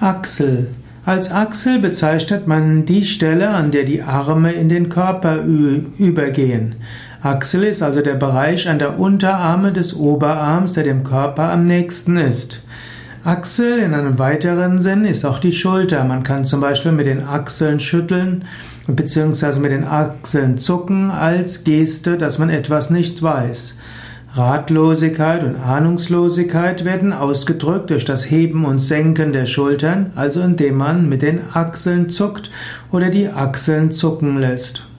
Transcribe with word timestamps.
Achsel. 0.00 0.68
Als 1.04 1.30
Achsel 1.30 1.78
bezeichnet 1.78 2.46
man 2.46 2.86
die 2.86 3.04
Stelle, 3.04 3.50
an 3.50 3.70
der 3.70 3.84
die 3.84 4.00
Arme 4.00 4.52
in 4.52 4.70
den 4.70 4.88
Körper 4.88 5.42
übergehen. 5.42 6.76
Achsel 7.20 7.64
ist 7.64 7.82
also 7.82 8.00
der 8.00 8.14
Bereich 8.14 8.66
an 8.66 8.78
der 8.78 8.98
Unterarme 8.98 9.72
des 9.72 9.94
Oberarms, 9.94 10.72
der 10.72 10.84
dem 10.84 11.04
Körper 11.04 11.52
am 11.52 11.64
nächsten 11.64 12.16
ist. 12.16 12.62
Achsel 13.24 13.78
in 13.78 13.92
einem 13.92 14.18
weiteren 14.18 14.78
Sinn 14.80 15.04
ist 15.04 15.26
auch 15.26 15.38
die 15.38 15.52
Schulter. 15.52 16.02
Man 16.04 16.22
kann 16.22 16.46
zum 16.46 16.62
Beispiel 16.62 16.92
mit 16.92 17.06
den 17.06 17.22
Achseln 17.22 17.78
schütteln 17.78 18.46
beziehungsweise 18.86 19.60
mit 19.60 19.70
den 19.70 19.84
Achseln 19.84 20.56
zucken 20.56 21.10
als 21.10 21.64
Geste, 21.64 22.16
dass 22.16 22.38
man 22.38 22.48
etwas 22.48 22.88
nicht 22.88 23.22
weiß. 23.22 23.76
Ratlosigkeit 24.32 25.42
und 25.42 25.56
Ahnungslosigkeit 25.56 26.84
werden 26.84 27.12
ausgedrückt 27.12 27.90
durch 27.90 28.04
das 28.04 28.30
Heben 28.30 28.64
und 28.64 28.78
Senken 28.78 29.32
der 29.32 29.46
Schultern, 29.46 30.12
also 30.14 30.40
indem 30.40 30.76
man 30.76 31.08
mit 31.08 31.22
den 31.22 31.40
Achseln 31.52 32.10
zuckt 32.10 32.48
oder 32.92 33.10
die 33.10 33.28
Achseln 33.28 33.90
zucken 33.90 34.38
lässt. 34.38 34.89